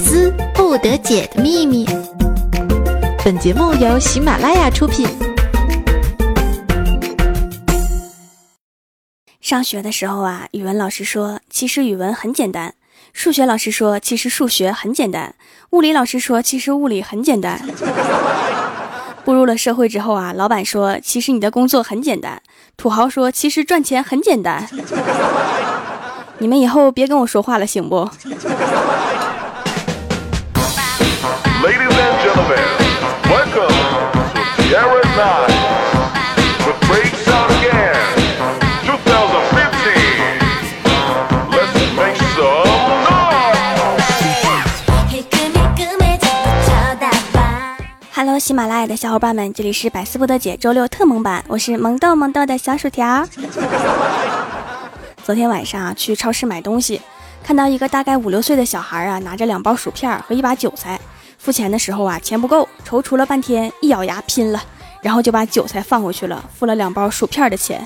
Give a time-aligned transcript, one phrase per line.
[0.00, 1.86] 思不得解的秘密。
[3.22, 5.06] 本节目由喜马拉雅出品。
[9.40, 12.70] 上学的时候啊，语文老师说，其实语文很简单；
[13.12, 15.34] 数学老师说，其实数学很简单；
[15.70, 17.60] 物理老师说，其实物理很简单。
[19.24, 22.38] 步入了社会之后啊，老板说，其实你的工作很简单；
[22.78, 24.66] 土豪说，其实赚钱很简单。
[26.38, 28.08] 你们以后别跟我说话了，行不
[31.62, 32.56] Ladies and gentlemen,
[33.28, 33.68] welcome
[34.32, 35.52] to Tierra Nine
[36.64, 38.00] The great sound again.
[38.86, 38.96] 2015.
[41.52, 42.64] Let's make some
[43.04, 43.60] noise.
[48.14, 53.26] Hello，喜马拉雅的小伙伴们，这里是百思不得姐周六特萌版，我是萌豆萌豆的小薯条。
[55.22, 57.02] 昨天晚上啊，去超市买东西，
[57.44, 60.98] 看到一个大概五六岁的小孩啊，拿着两包薯片和一把韭菜，
[61.40, 64.62] 付钱的时候啊，钱不够，踌躇了半天，一咬牙拼了，
[65.00, 67.82] 然后就把韭菜放回去了，付了两包薯片的钱。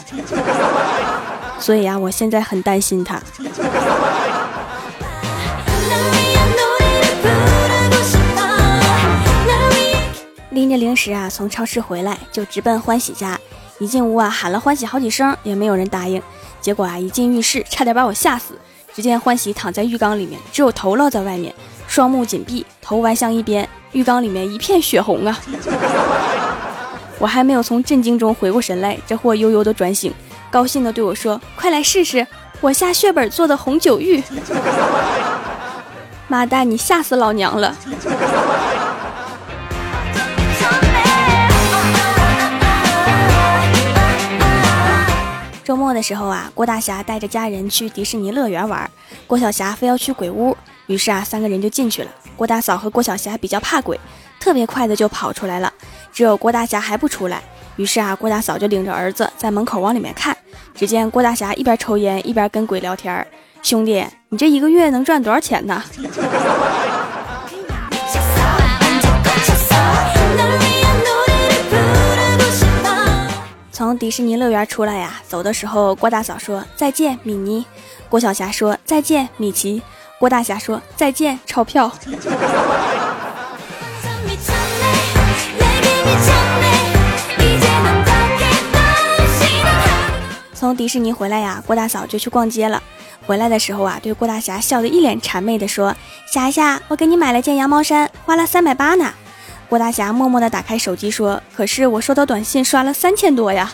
[1.61, 3.23] 所以啊，我现在很担心他。
[10.51, 13.39] 拎着零食啊，从超市回来就直奔欢喜家，
[13.79, 16.21] 一进屋啊，喊了欢喜好几声，也没有人答应。
[16.61, 18.59] 结果啊，一进浴室，差点把我吓死。
[18.93, 21.53] 只见欢喜躺在浴缸里面，只有头露在外面，
[21.95, 25.41] 双目紧闭，头歪向一边，浴缸里面一片血红啊！
[27.21, 30.13] 我还没有从震惊中回过神来，这货悠悠的转醒，
[30.51, 32.27] 高兴的对我说：“快来试试
[32.61, 34.21] 我下血本做的红酒浴。
[36.27, 37.73] ”妈蛋，你吓死老娘了！
[45.63, 48.91] 周末的时候啊，郭大侠带着家人去迪士尼乐园玩，
[49.29, 52.11] 郭晓霞非要去鬼屋，于是啊，三个人就进去了。
[52.37, 53.99] 郭大嫂和郭晓霞比较怕鬼，
[54.39, 55.73] 特别快的就跑出来了，
[56.13, 57.43] 只有郭大侠还不出来。
[57.77, 60.37] 于是啊，郭大嫂就领着儿子在门口往里面看，
[60.75, 63.27] 只见郭大侠一边抽烟一边跟鬼聊天
[63.63, 65.83] 兄弟，你这一个月能赚多少钱呢？
[73.73, 77.67] 从迪士尼乐园出来呀，走的时候，郭大嫂说再见米妮，
[78.09, 79.83] 郭晓霞说再见米奇，
[80.19, 81.93] 郭大侠说再见钞票。
[90.55, 92.83] 从迪士尼回来呀，郭大嫂就去逛街了。
[93.27, 95.95] 回来的时候啊，对郭大侠笑得一脸谄媚的说
[96.33, 99.13] ：“霞霞，我给你买了件羊毛衫，花了三百八呢。”
[99.69, 103.71] 郭大侠默默的打开手机说：“可是我收到短信刷了三千多呀。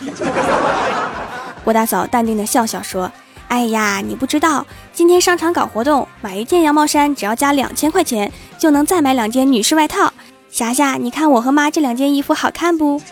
[1.63, 3.11] ”郭大嫂淡定的笑笑说
[3.51, 10.13] ：“哎呀，你不知道，今天商场搞活动，买一件羊毛衫只要加两千块钱，就能再买两件女士外套。
[10.49, 13.01] 霞霞，你看我和妈这两件衣服好看不？”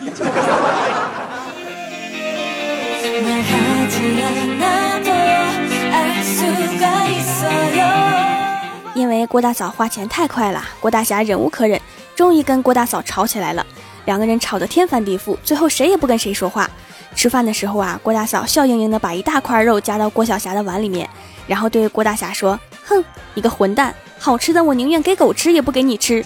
[8.94, 11.78] 因为郭大嫂花钱太快了，郭大侠忍无可忍。
[12.16, 13.64] 终于跟郭大嫂吵起来了，
[14.04, 16.68] 两个人吵得天翻地覆，最后谁也不跟谁说话。
[17.14, 21.08] 吃饭的时候啊，郭大嫂笑盈盈的把一大块肉夹到郭小霞的碗里面，
[21.46, 26.24] 然后对郭大侠说：“哼，你个混蛋，好吃的我宁愿给狗吃也不给你吃。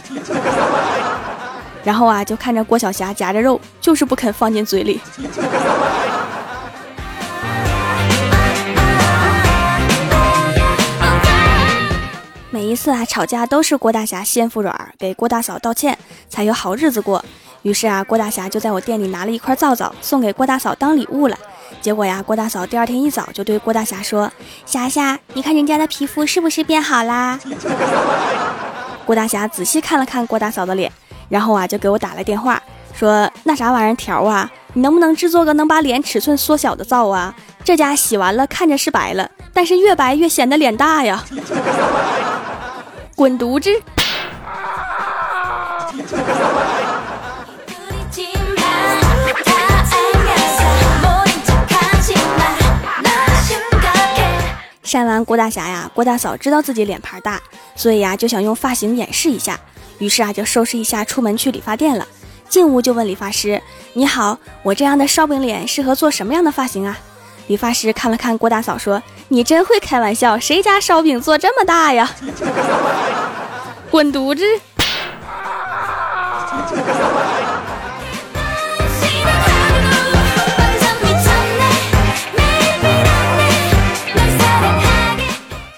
[1.82, 5.00] ”然后啊，就看着郭小霞夹着肉，就是不肯放进嘴里。
[12.54, 15.98] 每一次啊吵架都是郭大侠先服软，给郭大嫂道歉，
[16.28, 17.24] 才有好日子过。
[17.62, 21.36] 于是啊，郭大侠就在我店里拿了一块皂皂送给郭大嫂当礼物了。
[21.80, 24.30] 结果呀，郭大嫂第二天一早就对郭大侠说
[24.64, 27.40] ：“侠侠，你看人家的皮肤是不是变好啦？”
[29.04, 30.92] 郭大侠仔细看了看郭大嫂的脸，
[31.28, 32.62] 然后啊就给我打了电话，
[32.94, 37.34] 说：“那啥玩意儿条啊，你能不能制作个能把脸尺寸缩小的皂啊？
[37.64, 41.24] 这家洗完了看着是白了，但是越白越显得脸大呀。”
[43.16, 43.70] 滚犊子！
[54.82, 57.40] 删完郭大侠呀，郭大嫂知道自己脸盘大，
[57.76, 59.58] 所以呀就想用发型掩饰一下，
[59.98, 62.06] 于是啊就收拾一下出门去理发店了。
[62.48, 63.62] 进屋就问理发师
[63.94, 66.98] ：“你好，我这样的烧饼脸适合做什么样的发型啊？”
[67.46, 72.10] 理发师看了看郭大嫂，说：“你真会开玩笑，谁家烧饼做这么大呀？”
[73.90, 74.44] 滚犊子！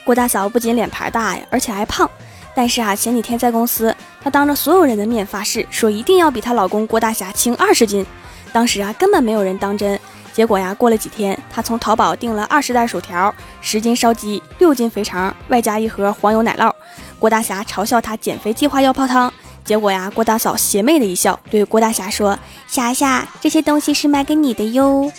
[0.04, 2.08] 郭大嫂不仅脸盘大呀，而且还胖。
[2.54, 8.06] 但是啊，前几天在公司，她当着所有人的面发誓，说一定要比她老公郭大侠轻二十斤。
[8.52, 9.98] 当时啊，根本没有人当真。
[10.36, 16.70] 结果呀，过了几天，她从淘宝订了二十袋薯条、十斤烧鸡、六斤肥肠，外加一盒黄油奶酪。
[17.18, 19.32] 郭大侠嘲笑她减肥计划要泡汤。
[19.64, 22.38] 结果呀，郭大嫂邪魅的一笑，对郭大侠说
[22.68, 25.10] ：“侠侠，这些东西是买给你的哟。”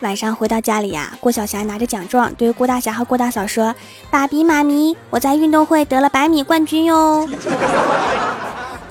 [0.00, 3.74] 晚上回到家里呀，郭晓霞拿着奖状对郭大侠和郭大嫂说
[4.10, 7.26] ：“爸比妈咪，我在运动会得了百米冠军哟。”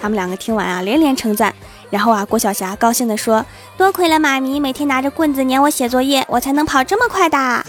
[0.01, 1.53] 他们两个听完啊，连连称赞。
[1.91, 3.45] 然后啊，郭晓霞高兴地说
[3.77, 7.65] ：“多亏了妈咪每天拿着棍子撵我写作业，我才能跑这么快的。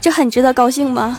[0.00, 1.18] 这很值得高兴吗？”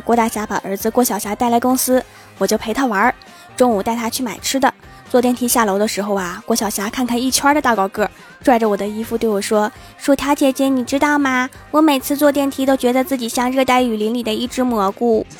[0.00, 2.04] 郭大侠把儿子郭晓霞带来公司，
[2.38, 3.14] 我就陪他玩儿。
[3.56, 4.72] 中午带他去买吃的。
[5.08, 8.10] 坐电梯下楼的时候啊，郭晓霞看看一圈的大高个，
[8.42, 11.48] 拽着我的衣服对我说：“薯条姐姐，你知道吗？
[11.70, 15.24] 我每次坐电梯都觉得自己像热带雨林里的一只蘑菇。”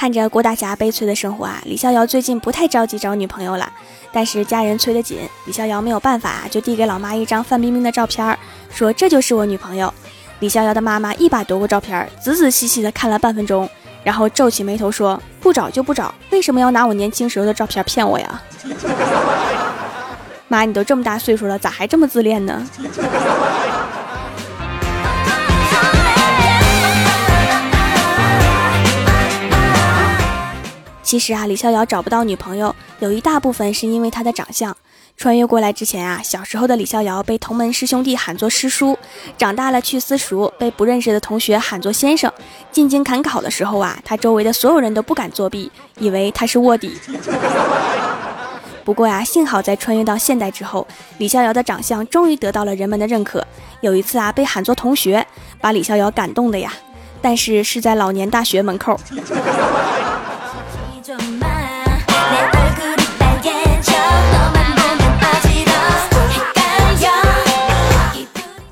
[0.00, 3.70] 看着郭大侠悲催的生活啊，李逍遥最近不太着急找女朋友了。
[4.10, 8.34] 但是家人催得紧，李逍遥没有办法，就递给老妈一张范冰冰的照片，
[8.72, 9.92] 说这就是我女朋友。
[10.38, 13.68] 李逍遥的妈妈一把夺过照片，仔仔细细的看了半分钟，
[14.02, 18.42] 然后皱起眉头说：“不找就不找，为什么要拿我年轻时候的照片骗我呀？”
[20.48, 22.66] 妈，你都这么大岁数了，咋还这么自恋呢？
[31.10, 34.76] 其实啊，李逍遥找不到女朋友，有一大部分是因为他的长相。
[35.16, 38.96] 穿越过来之前啊，小时候的李逍遥被同门师兄弟喊作师叔，
[39.36, 42.32] 长大了去私塾，被不认识的同学喊作先生。
[42.70, 45.68] 进京赶考的时候啊，他周围的所有人都不敢作弊，
[45.98, 46.96] 以为他是卧底。
[48.84, 50.86] 不过呀，幸好在穿越到现代之后，
[51.18, 53.44] 李逍遥的长相终于得到了人们的认可。
[53.80, 55.26] 有一次啊，被喊作同学，
[55.60, 56.72] 把李逍遥感动的呀。
[57.20, 58.96] 但是是在老年大学门口。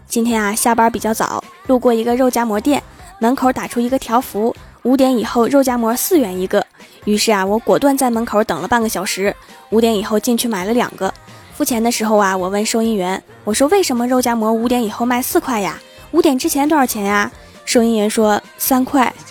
[0.08, 2.82] 今天啊，下班比较早，路过一个肉夹馍店，
[3.18, 6.64] 门口打出一个条幅：五点以后肉夹馍四元一个。
[7.04, 9.36] 于是啊，我果断在门口等了半个小时，
[9.68, 11.12] 五点以后进去买了两个。
[11.54, 15.78] 付钱的时候啊，我问收银员：“我说为什么肉夹馍五点以后卖四块呀？
[16.12, 17.30] 五点之前多少钱呀？”
[17.66, 19.12] 收银员说：“三块。”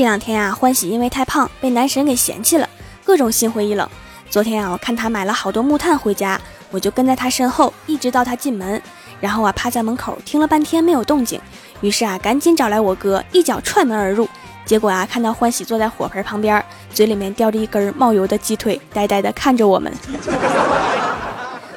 [0.00, 2.66] 这两天啊，欢喜因为太胖被男神给嫌弃了，
[3.04, 3.86] 各种心灰意冷。
[4.30, 8.80] 昨天啊，我看他买了好多木炭回家，我就跟在他身后，一直到他进门，
[9.20, 11.38] 然后啊，趴在门口听了半天没有动静，
[11.82, 14.26] 于是啊，赶紧找来我哥，一脚踹门而入。
[14.64, 16.64] 结果啊，看到欢喜坐在火盆旁边，
[16.94, 19.92] 嘴里面叼着一根冒油的鸡腿，呆呆的看着我们。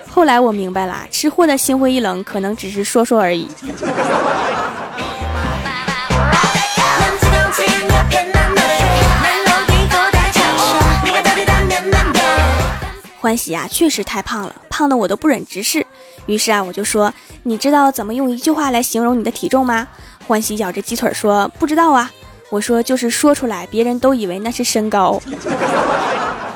[0.09, 3.49] 后来我明白了，吃货的心灰意冷可能只是说说而已。
[13.23, 15.87] 欢喜啊，确实太胖了，胖的我都不忍直视。
[16.25, 17.13] 于是啊，我就说
[17.43, 19.87] ：“你知道怎么用一句话来形容你的体重吗？”
[20.27, 22.11] 欢喜咬着鸡腿说：“不知道啊。”
[22.51, 25.21] 我说：“就是说出来，别人都以为那是身高。”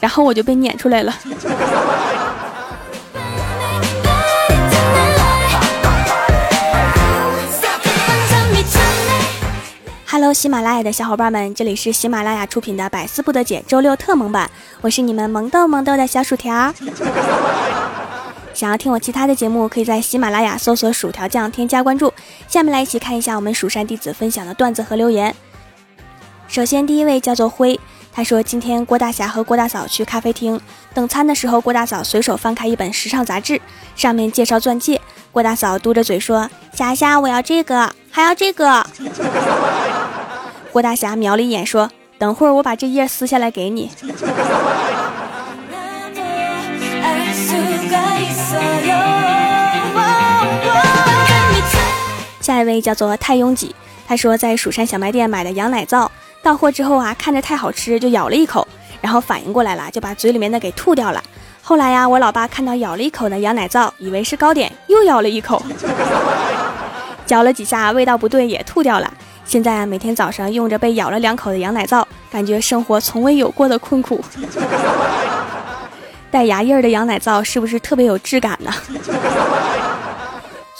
[0.00, 1.14] 然后我就被撵出来了。
[10.20, 14.50] Hello，喜马拉雅的小伙伴们，这里是喜马拉雅出品的《百思不得解》周六特萌版，
[14.82, 16.74] 我是你们萌豆萌豆的小薯条。
[18.52, 22.12] 想要听我其他的节目，可以在喜马拉雅搜索“薯条酱”添加关注。
[22.46, 25.34] 下面来一起看一下我们蜀山弟子分享的段子和留言。
[26.48, 27.80] 首先，第一位叫做灰，
[28.12, 30.60] 他说今天郭大侠和郭大嫂去咖啡厅
[30.92, 33.60] 等餐的时候，郭大嫂随手翻开一本时尚杂志，
[33.94, 35.00] 上面介绍钻戒。
[35.32, 38.84] 郭大嫂嘟着嘴说：“霞霞，我要这个， 还要这个。
[40.72, 43.90] ”郭大侠瞄了一眼，说：“等会儿我把这页撕下来给你。
[52.40, 53.74] ”下一位叫做太拥挤，
[54.10, 56.10] 他说在蜀山小卖店买的羊奶皂，
[56.42, 58.66] 到货之后啊，看着太好吃，就咬了一口，
[59.00, 61.22] 然后反应过来了，就把嘴里面的给吐掉了。
[61.62, 65.62] 后来呀，我老爸看到咬了一口的羊奶皂，以为是糕点，又咬了一口，
[67.24, 69.08] 嚼了几下，味道不对，也吐掉了。
[69.44, 74.20] 现在啊，每天早上用着被咬了两口的羊奶皂，感觉生活从未有过的困苦。
[76.32, 78.72] 带牙印儿的羊奶皂是不是特别有质感呢？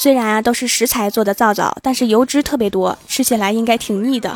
[0.02, 4.35] 虽然啊都是食材做的皂皂，但是油脂特别多，吃起来应该挺腻的。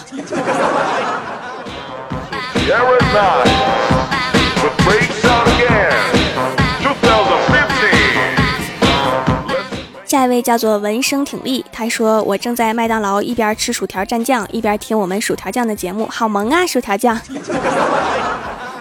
[10.04, 17.18] 下一位叫做闻声挺立，他说我正在麦当劳一边吃薯条蘸酱，一边听我们薯条酱的节目，好萌啊薯条酱，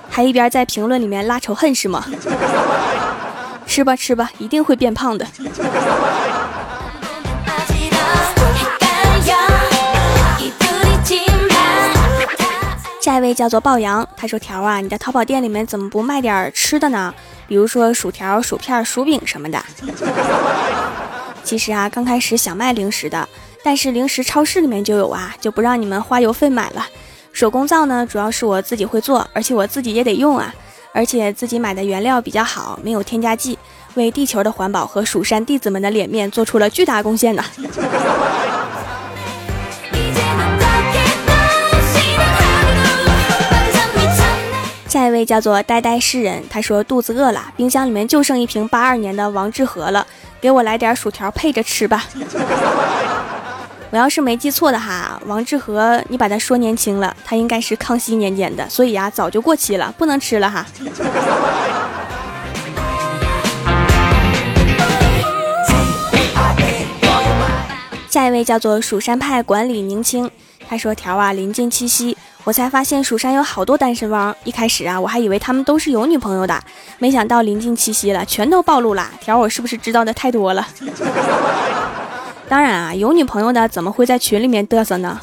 [0.10, 2.04] 还一边在评论里面拉仇恨是吗？
[3.66, 5.26] 吃吧吃吧，一定会变胖的。
[13.04, 17.14] 下一位叫做龅羊，他说条啊，你的淘宝店里面怎么不卖点吃的呢？
[17.50, 19.62] 比如说薯条、薯片、薯饼什么的。
[21.44, 23.28] 其实啊，刚开始想卖零食的，
[23.62, 26.88] 但是零食超市里面就有啊，就不让你们花邮费买了。
[27.34, 30.56] 手工皂呢，主要是我自己会做，而且我自己也得用啊，
[30.94, 33.60] 而且自己买的原料比较好，没有添加剂，
[33.96, 37.44] 为地球的环保和蜀山弟子们的脸面做出了巨大贡献呢。
[45.26, 50.06] 叫做呆呆诗人，他说肚子饿了，冰箱里面就剩一瓶八二年的王致和了，
[50.42, 52.06] 给我来点薯条配着吃吧。
[53.92, 60.66] 我要是没记错的哈，王致和你把他说年轻了，他应该是康熙年间的，所以啊早就过期了，不能吃了哈。
[68.10, 70.30] 下一位叫做蜀山派管理宁青，
[70.74, 72.18] 他说条啊临近七夕。
[72.46, 76.60] 我才发现蜀山有好多单身汪，一开始啊，我还以为他们都是有女朋友的，
[76.98, 79.08] 没想到临近七夕了，全都暴露了。
[79.22, 80.68] 条，我是不是知道的太多了？
[82.50, 85.20] 当然啊，有女朋友的怎么会在群里面嘚瑟呢？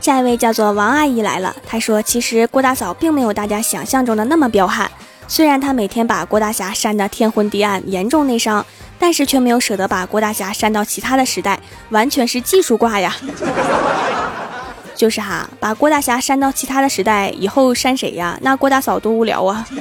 [0.00, 4.90] 下一位叫做王阿姨来了，她说，其实郭大嫂并没有大家想象中的那么彪悍，
[5.28, 8.64] 虽然他每天把郭大侠扇得天昏地暗，严重内伤。
[8.98, 13.14] 但是却没有舍得把郭大侠删到其他的时代，完全是技术挂呀！
[14.96, 18.38] 就是哈，把郭大侠删到其他的时代以后删谁呀？
[18.40, 19.66] 那郭大嫂多无聊啊！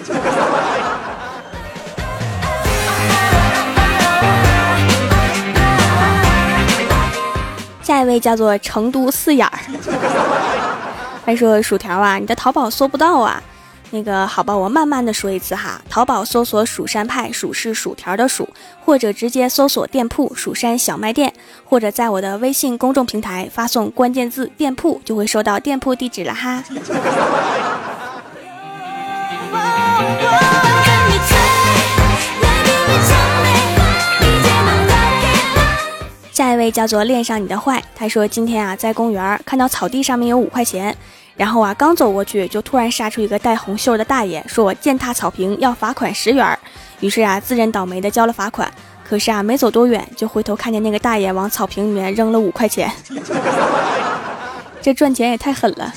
[7.81, 9.57] 下一位叫做成都四眼儿，
[11.25, 13.41] 他说：“薯条啊，你的淘宝搜不到啊。”
[13.91, 15.81] 那个好吧，我慢慢的说一次哈。
[15.89, 18.49] 淘宝搜索“蜀山派”，蜀是薯条的蜀，
[18.83, 21.31] 或者直接搜索店铺“蜀山小卖店”，
[21.63, 26.63] 或者在我的微信公众平台发送关键字“店铺”，就会收到店铺地址了哈。
[36.33, 40.93] 下一位叫做恋上你的坏，他说今天啊在公园看到草地上面有五块钱。
[41.35, 46.57] 然后啊，刚走过去，就突然杀出一个戴红袖的大爷，说我践踏草坪要罚款十元。
[47.01, 48.71] 于是啊，自认倒霉的交了罚款。
[49.07, 52.89] 可是啊，没走多远，就回头看见那个大爷往草坪里面扔了五块钱。
[54.81, 55.93] 这赚钱也太狠了。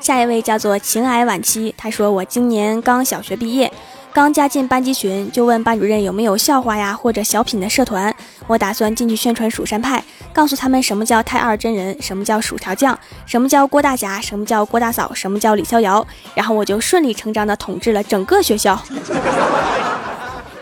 [0.00, 3.72] 下一位叫做情癌晚期，他说我今年刚小学毕业。
[4.14, 8.14] 刚加进班级群，就问班主任有没有笑话呀或者小品的社团。
[8.46, 10.00] 我打算进去宣传蜀山派，
[10.32, 16.06] 告诉他们什么叫太二真人，什么叫薯条酱，什么叫郭大侠，什么叫郭大嫂，什么叫李逍遥。
[16.32, 18.80] 然后我就顺理成章的统治了整个学校。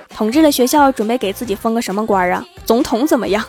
[0.09, 2.42] 统治了学校，准备给自己封个什么官啊？
[2.64, 3.44] 总统怎么样？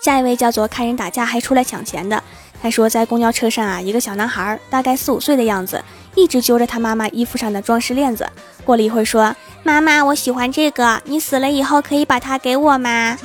[0.00, 2.22] 下一位叫做看人打架还出来抢钱的，
[2.62, 5.82] 他说在公交车上啊，一个小男孩大概四五岁的样子，
[6.14, 8.26] 一直揪着他妈妈衣服上的装饰链子。
[8.64, 13.16] 过了一会儿说：“妈妈，我喜欢这个，你死了以后可以把它给我吗？”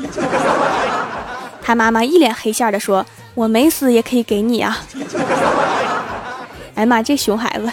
[1.62, 4.78] 他妈妈一脸黑线的说：“我没死也可以给你啊！”
[6.76, 7.70] 哎呀妈，这熊孩子。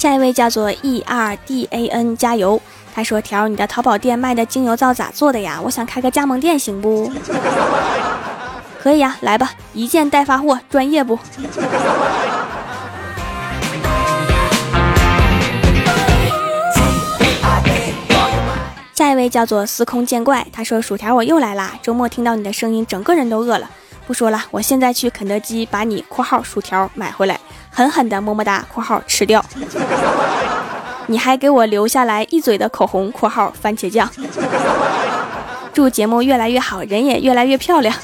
[0.00, 2.58] 下一位叫做 E R D A N 加油，
[2.94, 5.60] 他说：“条，你的淘宝店卖的精油皂咋做的呀？
[5.62, 7.12] 我想开个加盟店，行不？
[8.82, 11.18] 可以呀，来吧，一件代发货，专业不？”
[18.94, 21.72] 下一位叫做司空见怪，他说：“薯条我又来啦！
[21.82, 23.68] 周末听到你的声音，整个人都饿了。
[24.06, 27.38] 不说了，我现在去肯德基把你（括号薯条）买回来，
[27.70, 29.44] 狠狠的么么哒（括号吃掉）。
[31.06, 34.10] 你还给我留下来一嘴的口红（括号番茄酱）。
[35.72, 37.94] 祝节目越来越好，人也越来越漂亮。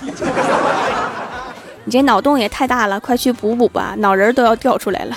[1.85, 5.17] 你这脑洞也太大了，快去补补吧，脑仁都要掉出来了。”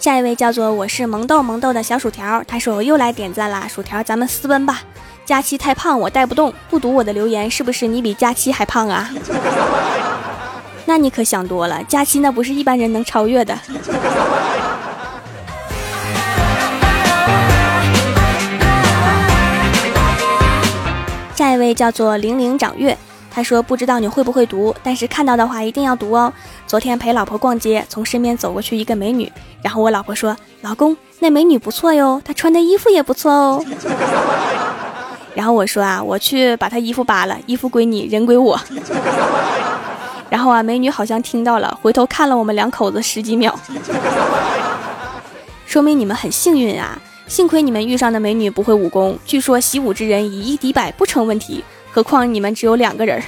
[0.00, 4.80] 下一位叫做我是萌豆萌豆的小薯条，他说我又来点赞啦，薯条咱们私奔吧。
[5.26, 9.10] 佳期太胖我带不动，不读我的留言是不是你比佳期还胖啊？
[10.86, 13.54] 那你可想多了，佳期那不是一般人能超越的。
[21.34, 22.96] 下一位叫做零零掌月。
[23.30, 26.32] 他说：“不知道你会不会读，但是看到的话一定要读哦。”
[26.66, 29.30] 昨天陪老婆逛街，从身边走过去一个美女，
[29.62, 33.64] 然后我老婆说：“老公，那美女不错哟， 她穿的衣服也不错哦。
[35.34, 38.60] ”然后我说：“啊，我去把她衣服扒了，衣服归你，人归我。
[40.28, 43.58] ”然后啊，美女好像听到了，回头看了我们两口子十几秒，
[45.66, 47.00] 说明你们很幸运啊！
[47.28, 51.62] 幸亏你们遇上的美女不会武功，据说习武之人以一敌百不成问题。
[51.90, 53.22] 何况你们只有两个人。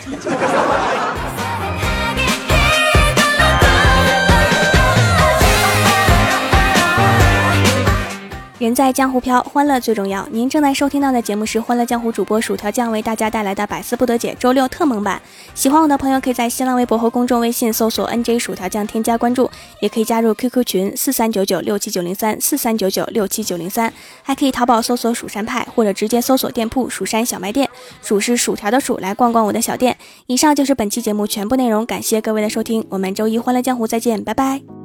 [8.63, 10.25] 人在江湖飘，欢乐最重要。
[10.31, 15.21] 您正在收听到的节目是《欢乐江湖》主播薯条酱为大家带来的百思不得解周六特蒙版。
[15.53, 19.51] 喜欢我的朋友可以在新浪微博和公众微信搜索 “nj 薯条酱”添加关注，
[19.81, 23.93] 也可以加入 QQ 群四三九九六七九零三四三九九六七九零三，
[24.23, 27.69] 还可以淘宝搜索“蜀山派”或者直接搜索店铺“蜀山小卖店”，
[28.01, 29.97] 薯是薯条的薯，来逛逛我的小店。
[30.27, 34.82] 以上就是本期节目全部内容，感谢各位的收听，我们周一《欢乐江湖》再见，拜拜。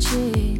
[0.00, 0.59] change.